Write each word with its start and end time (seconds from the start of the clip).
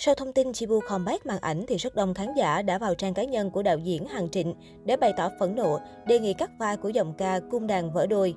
Sau 0.00 0.14
thông 0.14 0.32
tin 0.32 0.52
Chibu 0.52 0.80
combat 0.88 1.26
màn 1.26 1.38
ảnh 1.40 1.64
thì 1.68 1.76
rất 1.76 1.94
đông 1.94 2.14
khán 2.14 2.34
giả 2.34 2.62
đã 2.62 2.78
vào 2.78 2.94
trang 2.94 3.14
cá 3.14 3.24
nhân 3.24 3.50
của 3.50 3.62
đạo 3.62 3.78
diễn 3.78 4.06
Hằng 4.06 4.28
Trịnh 4.30 4.54
để 4.84 4.96
bày 4.96 5.12
tỏ 5.16 5.30
phẫn 5.40 5.56
nộ, 5.56 5.78
đề 6.06 6.18
nghị 6.18 6.34
cắt 6.34 6.50
vai 6.58 6.76
của 6.76 6.88
giọng 6.88 7.14
ca 7.18 7.40
cung 7.50 7.66
đàn 7.66 7.92
vỡ 7.92 8.06
đôi. 8.06 8.34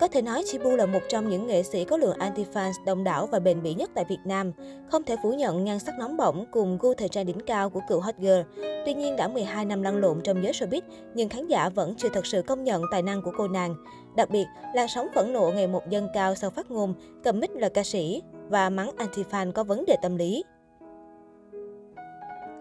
Có 0.00 0.08
thể 0.08 0.22
nói 0.22 0.42
Chibu 0.46 0.76
là 0.76 0.86
một 0.86 1.00
trong 1.08 1.28
những 1.28 1.46
nghệ 1.46 1.62
sĩ 1.62 1.84
có 1.84 1.96
lượng 1.96 2.18
anti-fans 2.18 2.72
đông 2.86 3.04
đảo 3.04 3.26
và 3.26 3.38
bền 3.38 3.62
bỉ 3.62 3.74
nhất 3.74 3.90
tại 3.94 4.04
Việt 4.08 4.18
Nam. 4.24 4.52
Không 4.90 5.02
thể 5.02 5.16
phủ 5.22 5.32
nhận 5.32 5.64
nhan 5.64 5.78
sắc 5.78 5.98
nóng 5.98 6.16
bỏng 6.16 6.44
cùng 6.50 6.78
gu 6.80 6.94
thời 6.94 7.08
trang 7.08 7.26
đỉnh 7.26 7.40
cao 7.40 7.70
của 7.70 7.80
cựu 7.88 8.00
hot 8.00 8.14
girl. 8.18 8.40
Tuy 8.86 8.94
nhiên 8.94 9.16
đã 9.16 9.28
12 9.28 9.64
năm 9.64 9.82
lăn 9.82 9.96
lộn 9.96 10.20
trong 10.24 10.42
giới 10.42 10.52
showbiz, 10.52 10.82
nhưng 11.14 11.28
khán 11.28 11.46
giả 11.46 11.68
vẫn 11.68 11.94
chưa 11.98 12.08
thật 12.08 12.26
sự 12.26 12.42
công 12.42 12.64
nhận 12.64 12.82
tài 12.92 13.02
năng 13.02 13.22
của 13.22 13.32
cô 13.36 13.48
nàng. 13.48 13.74
Đặc 14.16 14.30
biệt, 14.30 14.46
làn 14.74 14.88
sóng 14.88 15.08
phẫn 15.14 15.32
nộ 15.32 15.52
ngày 15.54 15.66
một 15.66 15.82
dâng 15.88 16.08
cao 16.14 16.34
sau 16.34 16.50
phát 16.50 16.70
ngôn, 16.70 16.94
cầm 17.24 17.40
mic 17.40 17.50
là 17.50 17.68
ca 17.68 17.82
sĩ 17.82 18.22
và 18.50 18.70
mắng 18.70 18.90
anti-fan 18.98 19.52
có 19.52 19.64
vấn 19.64 19.84
đề 19.86 19.96
tâm 20.02 20.16
lý. 20.16 20.44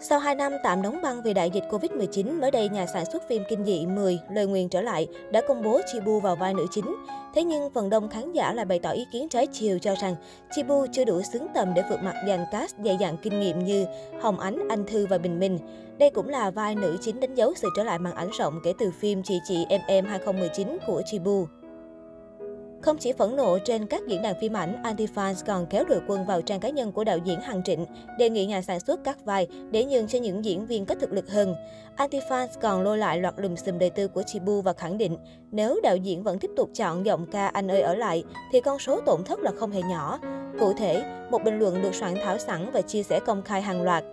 Sau 0.02 0.20
2 0.20 0.36
năm 0.36 0.54
tạm 0.64 0.82
đóng 0.82 1.00
băng 1.04 1.22
vì 1.24 1.34
đại 1.34 1.50
dịch 1.50 1.64
Covid-19, 1.70 2.40
mới 2.40 2.52
đây 2.52 2.70
nhà 2.70 2.86
sản 2.86 3.06
xuất 3.06 3.28
phim 3.30 3.44
kinh 3.50 3.66
dị 3.66 3.86
10 3.86 4.20
Lời 4.32 4.48
Nguyền 4.48 4.70
trở 4.70 4.82
lại 4.82 5.08
đã 5.32 5.42
công 5.48 5.64
bố 5.64 5.82
Chibu 5.92 6.20
vào 6.20 6.36
vai 6.36 6.54
nữ 6.54 6.66
chính. 6.72 6.96
Thế 7.36 7.44
nhưng 7.44 7.70
phần 7.74 7.90
đông 7.90 8.10
khán 8.10 8.34
giả 8.34 8.54
lại 8.54 8.66
bày 8.66 8.80
tỏ 8.80 8.90
ý 8.92 9.06
kiến 9.14 9.30
trái 9.30 9.48
chiều 9.48 9.80
cho 9.80 9.96
rằng 9.96 10.16
Chibu 10.52 10.86
chưa 10.92 11.06
đủ 11.06 11.22
xứng 11.22 11.48
tầm 11.54 11.74
để 11.74 11.84
vượt 11.90 12.00
mặt 12.04 12.16
dàn 12.28 12.40
cast 12.52 12.76
dày 12.86 12.98
dặn 12.98 13.18
kinh 13.18 13.40
nghiệm 13.40 13.66
như 13.66 13.86
Hồng 14.22 14.40
Ánh, 14.40 14.68
Anh 14.70 14.86
Thư 14.88 15.08
và 15.08 15.18
Bình 15.18 15.40
Minh. 15.40 15.60
Đây 15.98 16.10
cũng 16.10 16.30
là 16.30 16.52
vai 16.52 16.76
nữ 16.76 16.98
chính 17.02 17.20
đánh 17.20 17.36
dấu 17.36 17.54
sự 17.56 17.70
trở 17.76 17.84
lại 17.84 18.00
màn 18.00 18.16
ảnh 18.16 18.30
rộng 18.38 18.60
kể 18.64 18.74
từ 18.80 18.92
phim 18.92 19.24
Chị 19.24 19.40
Chị 19.48 19.66
Em 19.70 19.82
Em 19.88 20.06
2019 20.06 20.78
của 20.88 21.02
Chibu. 21.06 21.46
Không 22.82 22.98
chỉ 22.98 23.14
phẫn 23.14 23.36
nộ 23.36 23.58
trên 23.66 23.86
các 23.86 24.02
diễn 24.08 24.22
đàn 24.22 24.40
phim 24.42 24.54
ảnh, 24.54 24.84
Antifans 24.84 25.34
còn 25.48 25.66
kéo 25.66 25.84
đội 25.84 26.00
quân 26.08 26.26
vào 26.26 26.42
trang 26.42 26.60
cá 26.60 26.70
nhân 26.70 26.92
của 26.92 27.04
đạo 27.04 27.18
diễn 27.18 27.42
Hằng 27.42 27.64
Trịnh, 27.64 27.86
đề 28.18 28.30
nghị 28.30 28.46
nhà 28.46 28.62
sản 28.62 28.80
xuất 28.80 29.04
cắt 29.04 29.26
vai 29.26 29.48
để 29.72 29.86
nhường 29.86 30.08
cho 30.08 30.20
những 30.20 30.46
diễn 30.46 30.66
viên 30.66 30.86
có 30.86 30.96
thực 30.96 31.12
lực 31.12 31.30
hơn. 31.30 31.56
Antifans 31.98 32.48
còn 32.62 32.82
lôi 32.82 32.98
lại 32.98 33.20
loạt 33.20 33.34
lùm 33.38 33.56
xùm 33.56 33.78
đời 33.78 33.90
tư 33.90 34.08
của 34.08 34.24
Chibu 34.24 34.62
và 34.62 34.74
khẳng 34.74 34.98
định 34.98 35.18
nếu 35.52 35.80
đạo 35.84 35.96
diễn 35.96 36.24
vẫn 36.24 36.40
tiếp 36.40 36.52
tục 36.56 36.70
chọn 36.74 37.06
giọng 37.06 37.26
ca 37.26 37.48
Anh 37.48 37.72
ơi 37.72 37.82
ở 37.82 37.96
lại 37.96 38.24
thì 38.52 38.62
con 38.62 38.80
số 38.80 39.02
tổn 39.02 39.24
thất 39.24 39.40
là 39.40 39.52
không 39.52 39.72
hề 39.72 39.82
nhỏ. 39.82 40.20
Cụ 40.60 40.74
thể, 40.74 41.04
một 41.32 41.44
bình 41.44 41.60
luận 41.60 41.82
được 41.82 41.96
soạn 41.96 42.16
thảo 42.24 42.38
sẵn 42.38 42.72
và 42.72 42.82
chia 42.82 43.04
sẻ 43.04 43.20
công 43.20 43.42
khai 43.42 43.62
hàng 43.62 43.82
loạt. 43.82 44.04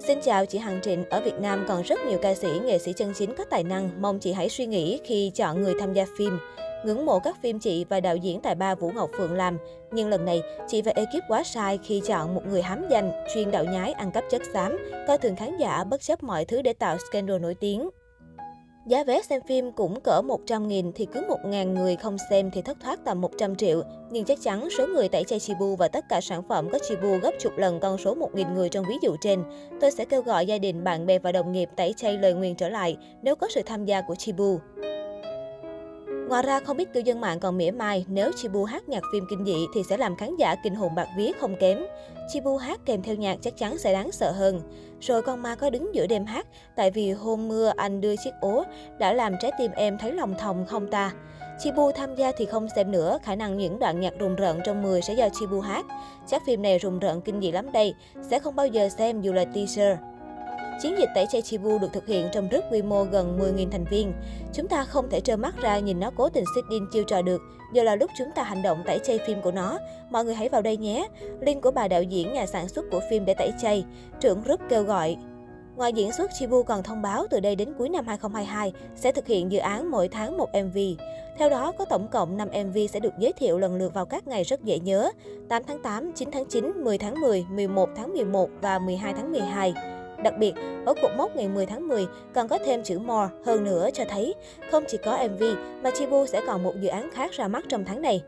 Xin 0.00 0.18
chào 0.22 0.46
chị 0.46 0.58
Hằng 0.58 0.80
Trịnh, 0.82 1.04
ở 1.10 1.20
Việt 1.20 1.40
Nam 1.40 1.64
còn 1.68 1.82
rất 1.82 1.98
nhiều 2.08 2.18
ca 2.22 2.34
sĩ, 2.34 2.48
nghệ 2.64 2.78
sĩ 2.78 2.92
chân 2.92 3.12
chính 3.16 3.34
có 3.34 3.44
tài 3.44 3.64
năng, 3.64 3.90
mong 4.02 4.18
chị 4.18 4.32
hãy 4.32 4.48
suy 4.48 4.66
nghĩ 4.66 5.00
khi 5.04 5.30
chọn 5.34 5.62
người 5.62 5.74
tham 5.80 5.92
gia 5.92 6.06
phim. 6.18 6.38
Ngưỡng 6.84 7.06
mộ 7.06 7.18
các 7.18 7.36
phim 7.42 7.58
chị 7.58 7.84
và 7.88 8.00
đạo 8.00 8.16
diễn 8.16 8.40
tài 8.40 8.54
ba 8.54 8.74
Vũ 8.74 8.90
Ngọc 8.94 9.10
Phượng 9.16 9.36
làm. 9.36 9.58
Nhưng 9.92 10.08
lần 10.08 10.24
này, 10.24 10.42
chị 10.68 10.82
và 10.82 10.92
ekip 10.94 11.22
quá 11.28 11.44
sai 11.44 11.78
khi 11.82 12.02
chọn 12.06 12.34
một 12.34 12.42
người 12.46 12.62
hám 12.62 12.84
danh, 12.90 13.12
chuyên 13.34 13.50
đạo 13.50 13.64
nhái 13.64 13.92
ăn 13.92 14.10
cắp 14.10 14.24
chất 14.30 14.42
xám, 14.52 14.78
coi 15.08 15.18
thường 15.18 15.36
khán 15.36 15.56
giả 15.56 15.84
bất 15.84 16.00
chấp 16.00 16.22
mọi 16.22 16.44
thứ 16.44 16.62
để 16.62 16.72
tạo 16.72 16.96
scandal 16.98 17.38
nổi 17.38 17.54
tiếng. 17.54 17.88
Giá 18.86 19.04
vé 19.04 19.22
xem 19.22 19.40
phim 19.48 19.72
cũng 19.72 20.00
cỡ 20.00 20.22
100 20.22 20.68
nghìn 20.68 20.92
thì 20.92 21.06
cứ 21.12 21.20
1.000 21.28 21.72
người 21.72 21.96
không 21.96 22.16
xem 22.30 22.50
thì 22.50 22.62
thất 22.62 22.76
thoát 22.80 23.04
tầm 23.04 23.20
100 23.20 23.56
triệu. 23.56 23.82
Nhưng 24.10 24.24
chắc 24.24 24.38
chắn 24.42 24.68
số 24.78 24.86
người 24.86 25.08
tẩy 25.08 25.24
chay 25.24 25.40
Chibu 25.40 25.76
và 25.76 25.88
tất 25.88 26.04
cả 26.08 26.20
sản 26.20 26.42
phẩm 26.48 26.68
có 26.72 26.78
Chibu 26.88 27.18
gấp 27.22 27.30
chục 27.40 27.52
lần 27.56 27.80
con 27.80 27.98
số 27.98 28.14
1 28.14 28.34
nghìn 28.34 28.54
người 28.54 28.68
trong 28.68 28.84
ví 28.88 28.94
dụ 29.02 29.16
trên. 29.20 29.42
Tôi 29.80 29.90
sẽ 29.90 30.04
kêu 30.04 30.22
gọi 30.22 30.46
gia 30.46 30.58
đình, 30.58 30.84
bạn 30.84 31.06
bè 31.06 31.18
và 31.18 31.32
đồng 31.32 31.52
nghiệp 31.52 31.68
tẩy 31.76 31.94
chay 31.96 32.18
lời 32.18 32.34
nguyền 32.34 32.54
trở 32.54 32.68
lại 32.68 32.96
nếu 33.22 33.36
có 33.36 33.46
sự 33.50 33.62
tham 33.66 33.84
gia 33.84 34.00
của 34.00 34.14
Chibu. 34.14 34.58
Ngoài 36.28 36.42
ra, 36.42 36.60
không 36.60 36.76
biết 36.76 36.92
cư 36.92 37.00
dân 37.00 37.20
mạng 37.20 37.40
còn 37.40 37.58
mỉa 37.58 37.70
mai 37.70 38.04
nếu 38.08 38.30
Chibu 38.36 38.64
hát 38.64 38.88
nhạc 38.88 39.02
phim 39.12 39.24
kinh 39.30 39.44
dị 39.44 39.66
thì 39.74 39.82
sẽ 39.90 39.96
làm 39.96 40.16
khán 40.16 40.36
giả 40.36 40.54
kinh 40.62 40.74
hồn 40.74 40.94
bạc 40.94 41.08
vía 41.16 41.32
không 41.40 41.56
kém. 41.60 41.78
Chibu 42.32 42.56
hát 42.56 42.80
kèm 42.84 43.02
theo 43.02 43.14
nhạc 43.14 43.38
chắc 43.42 43.56
chắn 43.56 43.78
sẽ 43.78 43.92
đáng 43.92 44.12
sợ 44.12 44.30
hơn. 44.32 44.60
Rồi 45.00 45.22
con 45.22 45.42
ma 45.42 45.54
có 45.54 45.70
đứng 45.70 45.94
giữa 45.94 46.06
đêm 46.06 46.24
hát, 46.24 46.46
tại 46.76 46.90
vì 46.90 47.12
hôm 47.12 47.48
mưa 47.48 47.72
anh 47.76 48.00
đưa 48.00 48.16
chiếc 48.16 48.30
ố 48.40 48.64
đã 48.98 49.12
làm 49.12 49.34
trái 49.40 49.52
tim 49.58 49.70
em 49.70 49.98
thấy 49.98 50.12
lòng 50.12 50.34
thòng 50.38 50.66
không 50.66 50.90
ta. 50.90 51.12
Chibu 51.58 51.90
tham 51.92 52.14
gia 52.14 52.32
thì 52.36 52.44
không 52.44 52.68
xem 52.76 52.90
nữa, 52.90 53.18
khả 53.22 53.34
năng 53.34 53.58
những 53.58 53.78
đoạn 53.78 54.00
nhạc 54.00 54.18
rùng 54.18 54.36
rợn 54.36 54.60
trong 54.64 54.82
10 54.82 55.02
sẽ 55.02 55.14
do 55.14 55.28
Chibu 55.28 55.60
hát. 55.60 55.86
Chắc 56.26 56.42
phim 56.46 56.62
này 56.62 56.78
rùng 56.78 56.98
rợn 56.98 57.20
kinh 57.20 57.40
dị 57.40 57.52
lắm 57.52 57.72
đây, 57.72 57.94
sẽ 58.30 58.38
không 58.38 58.56
bao 58.56 58.66
giờ 58.66 58.88
xem 58.88 59.20
dù 59.20 59.32
là 59.32 59.44
teaser. 59.44 59.98
Chiến 60.82 60.98
dịch 60.98 61.08
tẩy 61.14 61.26
chay 61.32 61.42
Chibu 61.42 61.78
được 61.78 61.92
thực 61.92 62.06
hiện 62.06 62.28
trong 62.32 62.48
rất 62.48 62.64
quy 62.70 62.82
mô 62.82 63.04
gần 63.04 63.38
10.000 63.40 63.70
thành 63.70 63.84
viên. 63.84 64.12
Chúng 64.52 64.68
ta 64.68 64.84
không 64.84 65.10
thể 65.10 65.20
trơ 65.20 65.36
mắt 65.36 65.54
ra 65.62 65.78
nhìn 65.78 66.00
nó 66.00 66.10
cố 66.16 66.28
tình 66.28 66.44
xích 66.54 66.64
in 66.70 66.86
chiêu 66.92 67.04
trò 67.04 67.22
được. 67.22 67.42
Giờ 67.74 67.82
là 67.82 67.96
lúc 67.96 68.10
chúng 68.18 68.28
ta 68.34 68.42
hành 68.42 68.62
động 68.62 68.82
tẩy 68.86 68.98
chay 68.98 69.18
phim 69.26 69.40
của 69.42 69.50
nó. 69.50 69.78
Mọi 70.10 70.24
người 70.24 70.34
hãy 70.34 70.48
vào 70.48 70.62
đây 70.62 70.76
nhé. 70.76 71.08
Link 71.40 71.62
của 71.62 71.70
bà 71.70 71.88
đạo 71.88 72.02
diễn 72.02 72.32
nhà 72.32 72.46
sản 72.46 72.68
xuất 72.68 72.84
của 72.90 73.00
phim 73.10 73.24
để 73.24 73.34
tẩy 73.34 73.52
chay. 73.62 73.84
Trưởng 74.20 74.42
group 74.42 74.60
kêu 74.68 74.82
gọi. 74.82 75.16
Ngoài 75.76 75.92
diễn 75.92 76.12
xuất, 76.12 76.30
Chibu 76.38 76.62
còn 76.62 76.82
thông 76.82 77.02
báo 77.02 77.26
từ 77.30 77.40
đây 77.40 77.56
đến 77.56 77.72
cuối 77.78 77.88
năm 77.88 78.06
2022 78.06 78.72
sẽ 78.96 79.12
thực 79.12 79.26
hiện 79.26 79.52
dự 79.52 79.58
án 79.58 79.90
mỗi 79.90 80.08
tháng 80.08 80.36
một 80.36 80.48
MV. 80.64 80.78
Theo 81.38 81.50
đó, 81.50 81.72
có 81.78 81.84
tổng 81.84 82.08
cộng 82.08 82.36
5 82.36 82.48
MV 82.48 82.78
sẽ 82.90 83.00
được 83.00 83.12
giới 83.18 83.32
thiệu 83.32 83.58
lần 83.58 83.76
lượt 83.76 83.94
vào 83.94 84.06
các 84.06 84.28
ngày 84.28 84.44
rất 84.44 84.64
dễ 84.64 84.78
nhớ 84.78 85.10
8 85.48 85.62
tháng 85.66 85.82
8, 85.82 86.12
9 86.12 86.30
tháng 86.32 86.44
9, 86.44 86.72
10 86.84 86.98
tháng 86.98 87.20
10, 87.20 87.46
11 87.50 87.88
tháng 87.96 88.12
11 88.12 88.50
và 88.60 88.78
12 88.78 89.14
tháng 89.14 89.32
12. 89.32 89.74
Đặc 90.22 90.34
biệt, 90.38 90.52
ở 90.86 90.94
cột 91.02 91.10
mốc 91.16 91.36
ngày 91.36 91.48
10 91.48 91.66
tháng 91.66 91.88
10 91.88 92.06
còn 92.34 92.48
có 92.48 92.58
thêm 92.58 92.82
chữ 92.82 92.98
more 92.98 93.28
hơn 93.44 93.64
nữa 93.64 93.88
cho 93.94 94.04
thấy 94.08 94.34
không 94.70 94.84
chỉ 94.88 94.98
có 95.04 95.18
MV 95.28 95.42
mà 95.82 95.90
Chibu 95.90 96.26
sẽ 96.26 96.40
còn 96.46 96.62
một 96.62 96.74
dự 96.80 96.88
án 96.88 97.10
khác 97.10 97.32
ra 97.32 97.48
mắt 97.48 97.64
trong 97.68 97.84
tháng 97.84 98.02
này. 98.02 98.22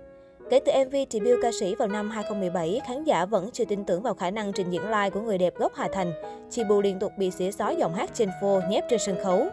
Kể 0.50 0.60
từ 0.66 0.72
MV 0.84 0.94
debut 1.10 1.38
ca 1.42 1.50
sĩ 1.60 1.74
vào 1.74 1.88
năm 1.88 2.10
2017, 2.10 2.80
khán 2.86 3.04
giả 3.04 3.24
vẫn 3.24 3.50
chưa 3.52 3.64
tin 3.64 3.84
tưởng 3.84 4.02
vào 4.02 4.14
khả 4.14 4.30
năng 4.30 4.52
trình 4.52 4.70
diễn 4.70 4.82
live 4.82 5.10
của 5.10 5.20
người 5.20 5.38
đẹp 5.38 5.54
gốc 5.56 5.72
Hà 5.74 5.88
Thành. 5.92 6.12
Chibu 6.50 6.80
liên 6.80 6.98
tục 6.98 7.12
bị 7.16 7.30
xỉa 7.30 7.50
xói 7.50 7.76
giọng 7.76 7.94
hát 7.94 8.10
trên 8.14 8.30
phô 8.40 8.60
nhép 8.70 8.84
trên 8.90 8.98
sân 8.98 9.16
khấu. 9.22 9.46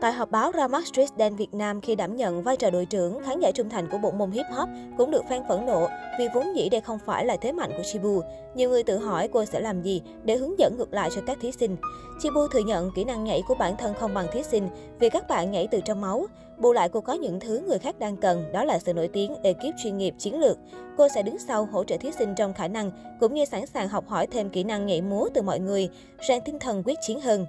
Tại 0.00 0.12
họp 0.12 0.30
báo 0.30 0.52
ra 0.52 0.68
mắt 0.68 0.86
Street 0.86 1.08
Dance 1.18 1.36
Việt 1.36 1.54
Nam 1.54 1.80
khi 1.80 1.94
đảm 1.94 2.16
nhận 2.16 2.42
vai 2.42 2.56
trò 2.56 2.70
đội 2.70 2.86
trưởng, 2.86 3.20
khán 3.24 3.40
giả 3.40 3.50
trung 3.50 3.68
thành 3.68 3.88
của 3.90 3.98
bộ 3.98 4.10
môn 4.10 4.30
hip 4.30 4.46
hop 4.56 4.68
cũng 4.98 5.10
được 5.10 5.24
fan 5.28 5.48
phẫn 5.48 5.66
nộ 5.66 5.88
vì 6.18 6.28
vốn 6.34 6.56
dĩ 6.56 6.68
đây 6.68 6.80
không 6.80 6.98
phải 7.06 7.24
là 7.24 7.36
thế 7.36 7.52
mạnh 7.52 7.70
của 7.76 7.82
Chibu. 7.92 8.20
Nhiều 8.54 8.70
người 8.70 8.82
tự 8.82 8.98
hỏi 8.98 9.28
cô 9.28 9.44
sẽ 9.44 9.60
làm 9.60 9.82
gì 9.82 10.02
để 10.24 10.36
hướng 10.36 10.58
dẫn 10.58 10.76
ngược 10.78 10.94
lại 10.94 11.10
cho 11.14 11.20
các 11.26 11.38
thí 11.40 11.52
sinh. 11.52 11.76
Chibu 12.20 12.48
thừa 12.48 12.58
nhận 12.66 12.90
kỹ 12.94 13.04
năng 13.04 13.24
nhảy 13.24 13.42
của 13.48 13.54
bản 13.54 13.76
thân 13.76 13.94
không 13.94 14.14
bằng 14.14 14.26
thí 14.32 14.42
sinh 14.42 14.68
vì 14.98 15.10
các 15.10 15.28
bạn 15.28 15.50
nhảy 15.50 15.66
từ 15.66 15.80
trong 15.84 16.00
máu. 16.00 16.26
Bù 16.58 16.72
lại 16.72 16.88
cô 16.88 17.00
có 17.00 17.12
những 17.12 17.40
thứ 17.40 17.62
người 17.66 17.78
khác 17.78 17.98
đang 17.98 18.16
cần, 18.16 18.52
đó 18.52 18.64
là 18.64 18.78
sự 18.78 18.92
nổi 18.92 19.08
tiếng, 19.08 19.34
ekip 19.42 19.74
chuyên 19.82 19.98
nghiệp, 19.98 20.14
chiến 20.18 20.40
lược. 20.40 20.58
Cô 20.96 21.08
sẽ 21.14 21.22
đứng 21.22 21.38
sau 21.38 21.68
hỗ 21.72 21.84
trợ 21.84 21.96
thí 21.96 22.10
sinh 22.18 22.34
trong 22.34 22.54
khả 22.54 22.68
năng, 22.68 22.90
cũng 23.20 23.34
như 23.34 23.44
sẵn 23.44 23.66
sàng 23.66 23.88
học 23.88 24.04
hỏi 24.08 24.26
thêm 24.26 24.50
kỹ 24.50 24.64
năng 24.64 24.86
nhảy 24.86 25.00
múa 25.00 25.28
từ 25.34 25.42
mọi 25.42 25.60
người, 25.60 25.88
rèn 26.28 26.42
tinh 26.44 26.58
thần 26.58 26.82
quyết 26.86 26.98
chiến 27.06 27.20
hơn. 27.20 27.46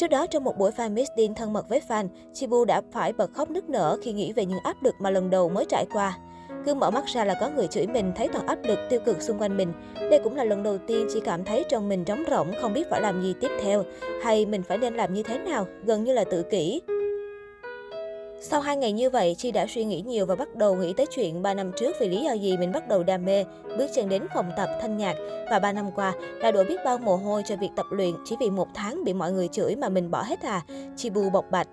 Trước 0.00 0.10
đó, 0.10 0.26
trong 0.26 0.44
một 0.44 0.58
buổi 0.58 0.70
fan 0.70 0.92
meeting 0.92 1.34
thân 1.34 1.52
mật 1.52 1.68
với 1.68 1.80
fan, 1.88 2.08
Chibu 2.32 2.64
đã 2.64 2.82
phải 2.92 3.12
bật 3.12 3.32
khóc 3.34 3.50
nức 3.50 3.68
nở 3.68 3.98
khi 4.02 4.12
nghĩ 4.12 4.32
về 4.32 4.46
những 4.46 4.58
áp 4.64 4.82
lực 4.82 4.94
mà 5.00 5.10
lần 5.10 5.30
đầu 5.30 5.48
mới 5.48 5.64
trải 5.68 5.86
qua. 5.92 6.18
Cứ 6.66 6.74
mở 6.74 6.90
mắt 6.90 7.04
ra 7.06 7.24
là 7.24 7.34
có 7.40 7.50
người 7.56 7.66
chửi 7.66 7.86
mình, 7.86 8.12
thấy 8.16 8.28
toàn 8.28 8.46
áp 8.46 8.58
lực 8.64 8.78
tiêu 8.90 9.00
cực 9.04 9.22
xung 9.22 9.38
quanh 9.38 9.56
mình. 9.56 9.72
Đây 10.10 10.20
cũng 10.24 10.36
là 10.36 10.44
lần 10.44 10.62
đầu 10.62 10.78
tiên 10.78 11.06
chị 11.12 11.20
cảm 11.24 11.44
thấy 11.44 11.64
trong 11.68 11.88
mình 11.88 12.04
trống 12.04 12.24
rỗng, 12.30 12.52
không 12.60 12.72
biết 12.72 12.90
phải 12.90 13.00
làm 13.00 13.22
gì 13.22 13.34
tiếp 13.40 13.50
theo, 13.62 13.84
hay 14.22 14.46
mình 14.46 14.62
phải 14.62 14.78
nên 14.78 14.94
làm 14.94 15.14
như 15.14 15.22
thế 15.22 15.38
nào, 15.38 15.66
gần 15.84 16.04
như 16.04 16.12
là 16.12 16.24
tự 16.24 16.42
kỷ. 16.42 16.80
Sau 18.42 18.60
hai 18.60 18.76
ngày 18.76 18.92
như 18.92 19.10
vậy, 19.10 19.34
Chi 19.38 19.50
đã 19.50 19.66
suy 19.68 19.84
nghĩ 19.84 20.00
nhiều 20.00 20.26
và 20.26 20.34
bắt 20.34 20.56
đầu 20.56 20.74
nghĩ 20.74 20.92
tới 20.92 21.06
chuyện 21.10 21.42
3 21.42 21.54
năm 21.54 21.72
trước 21.76 21.96
vì 22.00 22.08
lý 22.08 22.24
do 22.24 22.32
gì 22.32 22.56
mình 22.56 22.72
bắt 22.72 22.88
đầu 22.88 23.02
đam 23.02 23.24
mê, 23.24 23.44
bước 23.78 23.86
chân 23.94 24.08
đến 24.08 24.26
phòng 24.34 24.50
tập 24.56 24.68
thanh 24.80 24.96
nhạc 24.96 25.16
và 25.50 25.58
3 25.58 25.72
năm 25.72 25.90
qua 25.94 26.12
đã 26.42 26.50
đổ 26.50 26.64
biết 26.64 26.76
bao 26.84 26.98
mồ 26.98 27.16
hôi 27.16 27.42
cho 27.46 27.56
việc 27.56 27.70
tập 27.76 27.86
luyện 27.90 28.14
chỉ 28.24 28.36
vì 28.40 28.50
một 28.50 28.68
tháng 28.74 29.04
bị 29.04 29.12
mọi 29.12 29.32
người 29.32 29.48
chửi 29.48 29.76
mà 29.76 29.88
mình 29.88 30.10
bỏ 30.10 30.22
hết 30.22 30.40
à. 30.42 30.62
Chi 30.96 31.10
bù 31.10 31.30
bộc 31.30 31.44
bạch. 31.50 31.68